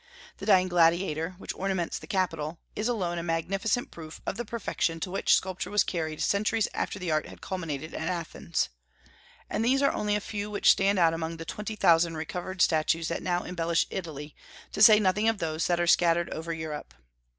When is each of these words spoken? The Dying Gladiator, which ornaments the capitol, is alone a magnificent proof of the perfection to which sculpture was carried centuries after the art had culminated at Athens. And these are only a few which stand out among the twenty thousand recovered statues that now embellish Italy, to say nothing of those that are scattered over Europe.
The 0.37 0.47
Dying 0.47 0.67
Gladiator, 0.67 1.35
which 1.37 1.53
ornaments 1.53 1.99
the 1.99 2.07
capitol, 2.07 2.57
is 2.75 2.87
alone 2.87 3.19
a 3.19 3.21
magnificent 3.21 3.91
proof 3.91 4.19
of 4.25 4.35
the 4.35 4.43
perfection 4.43 4.99
to 4.99 5.11
which 5.11 5.35
sculpture 5.35 5.69
was 5.69 5.83
carried 5.83 6.23
centuries 6.23 6.67
after 6.73 6.97
the 6.97 7.11
art 7.11 7.27
had 7.27 7.39
culminated 7.39 7.93
at 7.93 8.07
Athens. 8.07 8.69
And 9.47 9.63
these 9.63 9.83
are 9.83 9.91
only 9.93 10.15
a 10.15 10.19
few 10.19 10.49
which 10.49 10.71
stand 10.71 10.97
out 10.97 11.13
among 11.13 11.37
the 11.37 11.45
twenty 11.45 11.75
thousand 11.75 12.17
recovered 12.17 12.63
statues 12.63 13.09
that 13.09 13.21
now 13.21 13.43
embellish 13.43 13.85
Italy, 13.91 14.35
to 14.71 14.81
say 14.81 14.99
nothing 14.99 15.29
of 15.29 15.37
those 15.37 15.67
that 15.67 15.79
are 15.79 15.85
scattered 15.85 16.31
over 16.31 16.51
Europe. 16.51 16.95